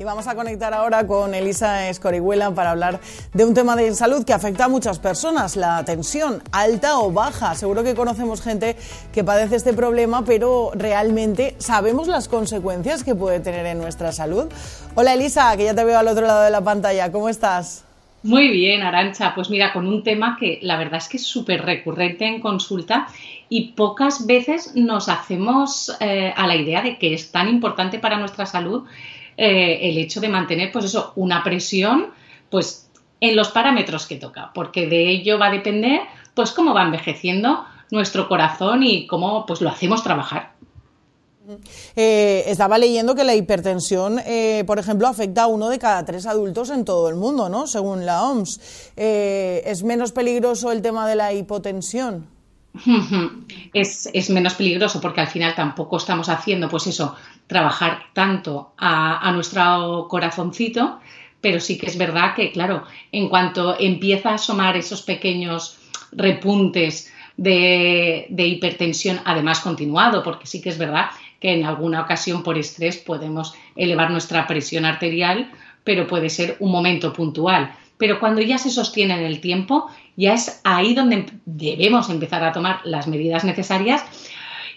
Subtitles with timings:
[0.00, 3.00] Y vamos a conectar ahora con Elisa Escorihuela para hablar
[3.34, 7.54] de un tema de salud que afecta a muchas personas, la tensión, alta o baja.
[7.54, 8.76] Seguro que conocemos gente
[9.12, 14.46] que padece este problema, pero realmente sabemos las consecuencias que puede tener en nuestra salud.
[14.94, 17.84] Hola Elisa, que ya te veo al otro lado de la pantalla, ¿cómo estás?
[18.22, 19.34] Muy bien, Arancha.
[19.34, 23.06] Pues mira, con un tema que la verdad es que es súper recurrente en consulta
[23.50, 28.16] y pocas veces nos hacemos eh, a la idea de que es tan importante para
[28.16, 28.84] nuestra salud
[29.42, 32.08] eh, el hecho de mantener, pues eso, una presión,
[32.50, 32.90] pues
[33.20, 36.02] en los parámetros que toca, porque de ello va a depender,
[36.34, 40.52] pues cómo va envejeciendo nuestro corazón y cómo, pues lo hacemos trabajar.
[41.96, 46.26] Eh, estaba leyendo que la hipertensión, eh, por ejemplo, afecta a uno de cada tres
[46.26, 47.66] adultos en todo el mundo, ¿no?
[47.66, 48.60] Según la OMS.
[48.94, 52.28] ¿Es menos peligroso el tema de la hipotensión?
[53.72, 57.14] Es, menos peligroso porque al final tampoco estamos haciendo, pues eso,
[57.50, 61.00] trabajar tanto a, nuestro corazoncito,
[61.40, 65.76] pero sí que es verdad que, claro, en cuanto empieza a asomar esos pequeños
[66.12, 71.06] repuntes de, hipertensión, además continuado, porque sí que es verdad
[71.40, 75.50] que en alguna ocasión por estrés podemos elevar nuestra presión arterial,
[75.82, 77.74] pero puede ser un momento puntual.
[77.98, 82.52] Pero cuando ya se sostiene en el tiempo, ya es ahí donde debemos empezar a
[82.52, 84.04] tomar las medidas necesarias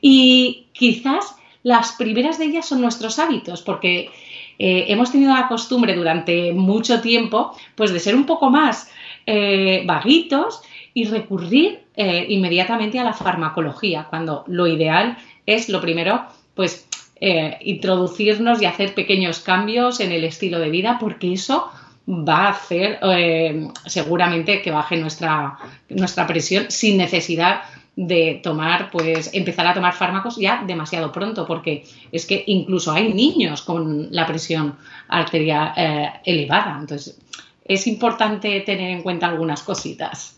[0.00, 1.36] y quizás
[1.66, 4.08] las primeras de ellas son nuestros hábitos, porque
[4.56, 8.88] eh, hemos tenido la costumbre durante mucho tiempo pues de ser un poco más
[9.26, 10.62] eh, vaguitos
[10.94, 16.86] y recurrir eh, inmediatamente a la farmacología, cuando lo ideal es lo primero, pues
[17.18, 21.70] introducirnos y hacer pequeños cambios en el estilo de vida, porque eso
[22.08, 25.58] va a hacer eh, seguramente que baje nuestra,
[25.88, 27.62] nuestra presión sin necesidad
[27.96, 33.12] de tomar, pues empezar a tomar fármacos ya demasiado pronto, porque es que incluso hay
[33.12, 34.76] niños con la presión
[35.08, 36.76] arterial eh, elevada.
[36.78, 37.18] Entonces,
[37.64, 40.36] es importante tener en cuenta algunas cositas.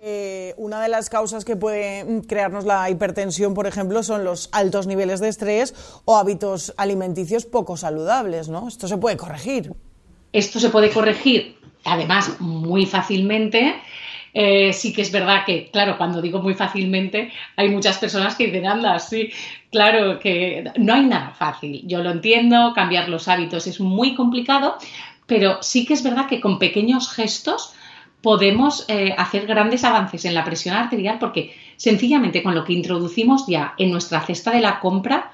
[0.00, 4.86] Eh, una de las causas que puede crearnos la hipertensión, por ejemplo, son los altos
[4.86, 5.74] niveles de estrés
[6.04, 8.68] o hábitos alimenticios poco saludables, ¿no?
[8.68, 9.72] Esto se puede corregir.
[10.32, 13.74] Esto se puede corregir, además, muy fácilmente.
[14.34, 18.46] Eh, sí que es verdad que, claro, cuando digo muy fácilmente, hay muchas personas que
[18.46, 19.30] dicen, anda, sí,
[19.70, 21.82] claro que no hay nada fácil.
[21.86, 24.76] Yo lo entiendo, cambiar los hábitos es muy complicado,
[25.26, 27.74] pero sí que es verdad que con pequeños gestos
[28.22, 33.46] podemos eh, hacer grandes avances en la presión arterial porque sencillamente con lo que introducimos
[33.46, 35.32] ya en nuestra cesta de la compra,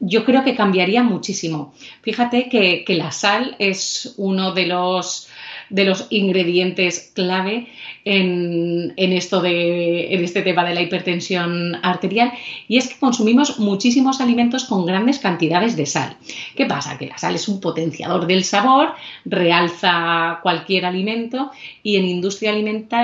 [0.00, 1.72] yo creo que cambiaría muchísimo.
[2.02, 5.28] Fíjate que, la sal es uno de los,
[5.70, 7.66] de los ingredientes clave
[8.04, 12.32] en, esto de, en este tema de la hipertensión arterial
[12.68, 16.16] y es que consumimos muchísimos alimentos con grandes cantidades de sal.
[16.54, 16.98] ¿Qué pasa?
[16.98, 18.94] Que la sal es un potenciador del sabor,
[19.24, 21.50] realza cualquier alimento
[21.82, 22.52] y en industria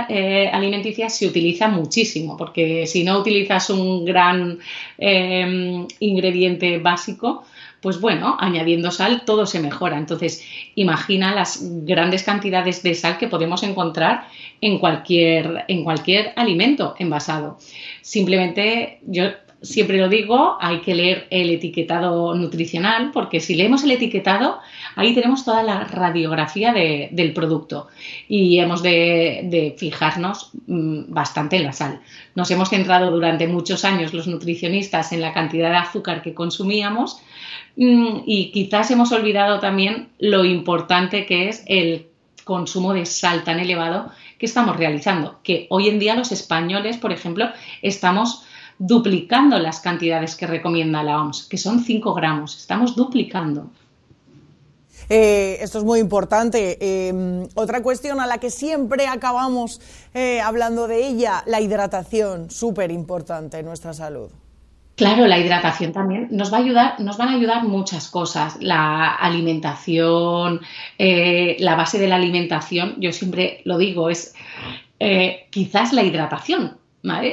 [0.09, 4.59] eh, alimenticia se utiliza muchísimo porque si no utilizas un gran
[4.99, 7.45] eh, ingrediente básico,
[7.83, 9.99] pues bueno, añadiendo sal todo se mejora.
[9.99, 14.29] Entonces, imagina las grandes cantidades de sal que podemos encontrar
[14.61, 17.59] en cualquier, en cualquier alimento envasado.
[18.01, 19.25] Simplemente yo
[19.63, 24.59] siempre lo digo, hay que leer el etiquetado nutricional, porque si leemos el etiquetado,
[24.97, 27.89] ahí tenemos toda la radiografía del producto
[28.29, 32.01] y hemos de, fijarnos mm, bastante en la sal.
[32.35, 37.23] Nos hemos centrado durante muchos años los nutricionistas en la cantidad de azúcar que consumíamos
[37.77, 42.07] mm, y quizás hemos olvidado también lo importante que es el
[42.45, 47.13] consumo de sal tan elevado que estamos realizando, que hoy en día los españoles, por
[47.13, 47.49] ejemplo,
[47.81, 48.45] estamos
[48.85, 53.71] duplicando las cantidades que recomienda la OMS, que son 5 gramos, estamos duplicando.
[55.09, 56.79] Eh, esto es muy importante.
[56.81, 59.81] Eh, otra cuestión a la que siempre acabamos
[60.15, 64.31] eh, hablando de ella, la hidratación, súper importante en nuestra salud.
[64.97, 68.57] Claro, la hidratación también nos va a ayudar, nos van a ayudar muchas cosas.
[68.61, 70.61] La alimentación,
[70.99, 74.35] la base de la alimentación, yo siempre lo digo, es
[75.51, 76.82] quizás la hidratación.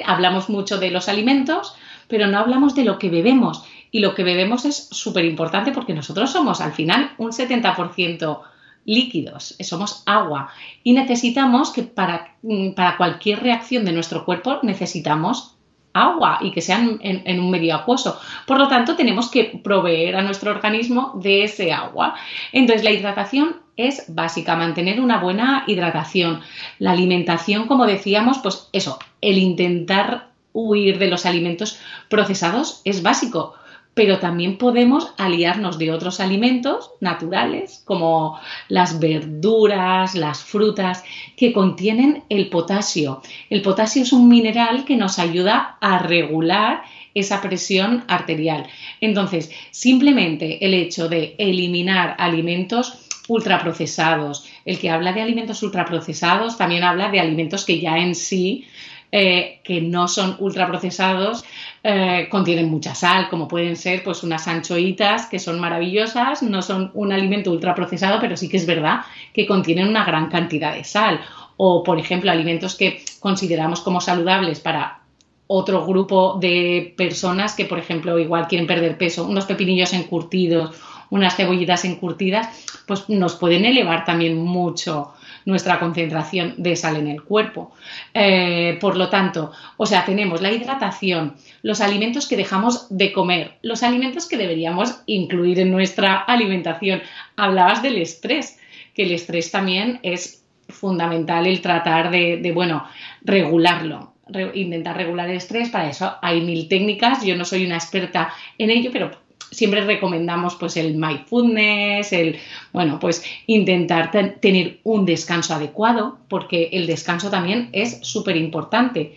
[0.05, 1.75] Hablamos mucho de los alimentos,
[2.07, 3.63] pero no hablamos de lo que bebemos.
[3.91, 8.41] Y lo que bebemos es súper importante porque nosotros somos al final un 70%
[8.85, 10.49] líquidos, somos agua.
[10.83, 15.55] Y necesitamos que para, mm, para cualquier reacción de nuestro cuerpo necesitamos
[15.93, 18.19] agua y que sean en, un medio acuoso.
[18.45, 22.15] Por lo tanto, tenemos que proveer a nuestro organismo de ese agua.
[22.51, 26.41] Entonces, la hidratación es básica, mantener una buena hidratación.
[26.79, 33.55] La alimentación, como decíamos, pues eso, el intentar huir de los alimentos procesados es básico
[33.99, 41.03] pero también podemos aliarnos de otros alimentos naturales, como las verduras, las frutas,
[41.35, 43.21] que contienen el potasio.
[43.49, 48.67] El potasio es un mineral que nos ayuda a regular esa presión arterial.
[49.01, 56.85] Entonces, simplemente el hecho de eliminar alimentos ultraprocesados, el que habla de alimentos ultraprocesados también
[56.85, 58.65] habla de alimentos que ya en sí
[59.11, 61.43] eh, que no son ultraprocesados
[61.83, 66.91] eh, contienen mucha sal, como pueden ser pues unas anchoitas que son maravillosas, no son
[66.93, 69.01] un alimento ultraprocesado, pero sí que es verdad
[69.33, 71.21] que contienen una gran cantidad de sal.
[71.55, 74.99] O, por ejemplo, alimentos que consideramos como saludables para
[75.47, 80.75] otro grupo de personas que, por ejemplo, igual quieren perder peso, unos pepinillos encurtidos,
[81.09, 82.47] unas cebollitas encurtidas,
[82.85, 85.13] pues nos pueden elevar también mucho
[85.45, 87.71] nuestra concentración de sal en el cuerpo.
[88.13, 93.57] Eh, por lo tanto, o sea, tenemos la hidratación, los alimentos que dejamos de comer,
[93.61, 97.01] los alimentos que deberíamos incluir en nuestra alimentación.
[97.35, 98.59] Hablabas del estrés,
[98.93, 102.85] que el estrés también es fundamental el tratar de, bueno,
[103.23, 104.13] regularlo
[104.53, 108.69] intentar regular el estrés, para eso hay mil técnicas, yo no soy una experta en
[108.69, 109.09] ello, pero
[109.51, 112.37] siempre recomendamos pues el mindfulness, el,
[112.71, 119.15] bueno, pues intentar tener un descanso adecuado, porque el descanso también es súper importante.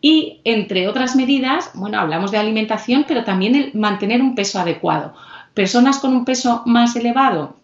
[0.00, 5.14] Y entre otras medidas, bueno, hablamos de alimentación, pero también el mantener un peso adecuado.
[5.54, 7.56] Personas con un peso más elevado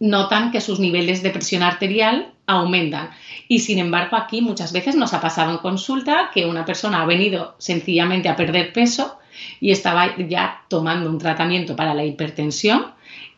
[0.00, 3.10] notan que sus niveles de presión arterial aumentan.
[3.48, 7.06] Y sin embargo, aquí muchas veces nos ha pasado en consulta que una persona ha
[7.06, 9.18] venido sencillamente a perder peso
[9.60, 12.86] y estaba ya tomando un tratamiento para la hipertensión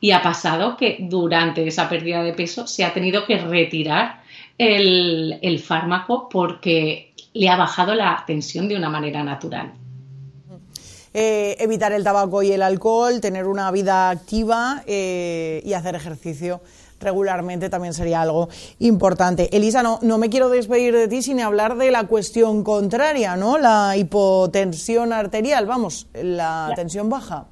[0.01, 4.23] y ha pasado que durante esa pérdida de peso se ha tenido que retirar
[4.59, 9.73] el, fármaco porque le ha bajado la tensión de una manera natural.
[11.13, 16.61] Eh, evitar el tabaco y el alcohol, tener una vida activa eh, y hacer ejercicio
[17.05, 18.49] regularmente también sería algo
[18.81, 19.55] importante.
[19.57, 23.59] Elisa, no, no me quiero despedir de ti sin hablar de la cuestión contraria, ¿no?
[23.59, 27.47] La hipotensión arterial, vamos, la tensión baja.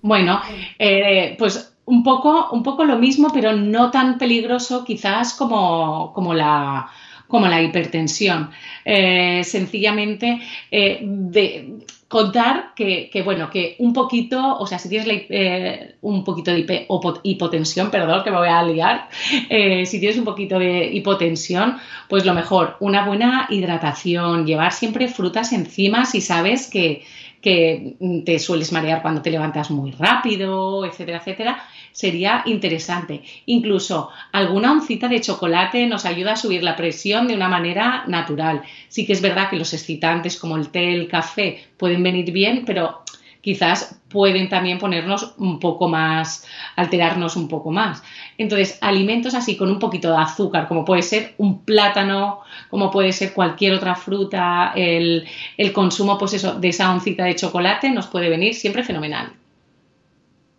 [0.00, 0.40] Bueno,
[0.78, 6.34] eh, pues un poco, un poco lo mismo, pero no tan peligroso quizás como, como
[6.34, 6.88] la
[7.28, 8.50] como la hipertensión.
[8.84, 10.40] Eh, sencillamente,
[10.70, 11.76] eh, de,
[12.08, 16.86] contar que, bueno, que un poquito, o sea, si tienes eh, un poquito de
[17.22, 21.76] hipotensión, perdón, que me voy a liar, si tienes un poquito de hipotensión,
[22.08, 27.04] pues lo mejor, una buena hidratación, llevar siempre frutas encima si sabes que,
[27.42, 31.62] que te sueles marear cuando te levantas muy rápido, etcétera, etcétera
[31.98, 33.24] sería interesante.
[33.46, 38.62] Incluso alguna oncita de chocolate nos ayuda a subir la presión de una manera natural.
[38.86, 42.62] Sí que es verdad que los excitantes como el té, el café pueden venir bien,
[42.64, 43.02] pero
[43.40, 46.46] quizás pueden también ponernos un poco más,
[46.76, 48.00] alterarnos un poco más.
[48.36, 53.12] Entonces, alimentos así con un poquito de azúcar, como puede ser un plátano, como puede
[53.12, 55.26] ser cualquier otra fruta, el,
[55.72, 59.32] consumo pues de esa oncita de chocolate nos puede venir siempre fenomenal.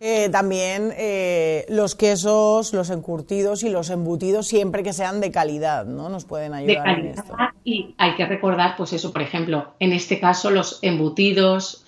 [0.01, 5.85] Eh, también eh, los quesos, los encurtidos y los embutidos, siempre que sean de calidad,
[5.85, 6.07] ¿no?
[6.07, 7.25] Nos pueden ayudar de calidad,
[7.65, 11.83] Y hay que recordar, pues eso, por ejemplo, en este caso los embutidos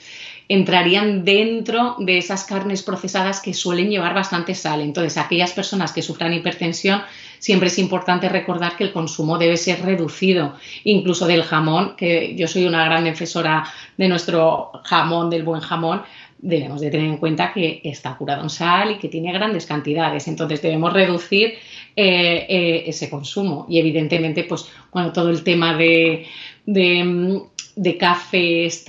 [0.49, 4.81] entrarían dentro de esas carnes procesadas que suelen llevar bastante sal.
[4.81, 7.03] Entonces, aquellas personas que sufran hipertensión,
[7.39, 12.49] siempre es importante recordar que el consumo debe ser reducido, incluso del jamón, que yo
[12.49, 13.63] soy una gran defensora
[13.95, 16.01] de nuestro jamón, del buen jamón,
[16.41, 20.27] debemos de tener en cuenta que está curado en sal y que tiene grandes cantidades.
[20.27, 21.53] Entonces debemos reducir
[21.95, 23.65] eh, eh, ese consumo.
[23.69, 26.25] Y evidentemente, pues, bueno, todo el tema de,
[26.65, 28.85] de, cafés,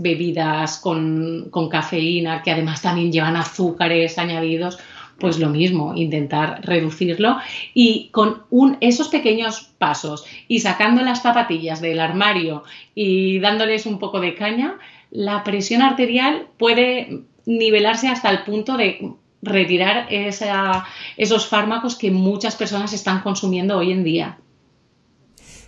[0.00, 4.78] bebidas con, con, cafeína, que además también llevan azúcares añadidos,
[5.18, 7.36] pues lo mismo, intentar reducirlo
[7.74, 12.64] y con esos pequeños pasos y sacando las zapatillas del armario
[12.94, 14.78] y dándoles un poco de caña,
[15.10, 22.92] la presión arterial puede nivelarse hasta el punto de retirar esos fármacos que muchas personas
[22.92, 24.38] están consumiendo hoy en día.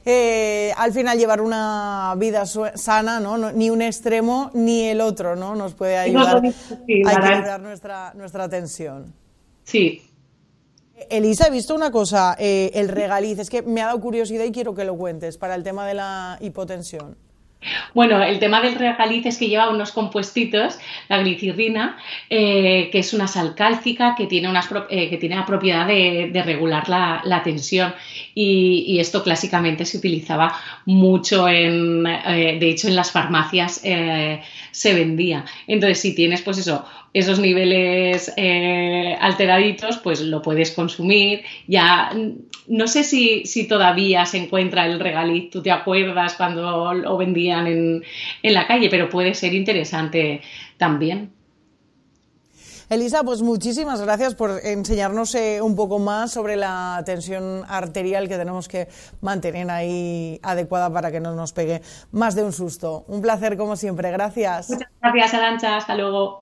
[0.04, 3.52] Eh, al final llevar una vida sana, ¿no?
[3.52, 5.54] Ni un extremo ni el otro, ¿no?
[5.54, 9.14] Nos puede ayudar a equilibrar nuestra, nuestra tensión.
[9.62, 10.02] Sí.
[11.08, 14.52] Elisa, he visto una cosa, eh, el regaliz, es que me ha dado curiosidad y
[14.52, 17.16] quiero que lo cuentes para el tema de la hipotensión.
[17.94, 20.78] Bueno, el tema del regaliz es que lleva unos compuestitos,
[21.08, 21.96] la glicirrina,
[22.28, 24.48] eh, que es una sal cálcica que tiene,
[24.90, 27.94] eh, que tiene la propiedad de, regular la, tensión.
[28.34, 30.54] Y, esto clásicamente se utilizaba
[30.86, 33.82] mucho, en, eh, de hecho, en las farmacias
[34.72, 35.44] se vendía.
[35.68, 41.42] Entonces, si tienes, pues eso, esos niveles eh, alteraditos, pues lo puedes consumir.
[41.68, 42.10] Ya
[42.66, 47.66] no sé si, si, todavía se encuentra el regaliz, tú te acuerdas cuando lo vendían
[47.66, 48.02] en,
[48.42, 50.40] en la calle, pero puede ser interesante
[50.78, 51.30] también.
[52.88, 58.36] Elisa, pues muchísimas gracias por enseñarnos eh, un poco más sobre la tensión arterial que
[58.36, 58.88] tenemos que
[59.20, 63.04] mantener ahí adecuada para que no nos pegue más de un susto.
[63.08, 64.70] Un placer como siempre, gracias.
[64.70, 66.40] Muchas gracias, Arancha, hasta luego.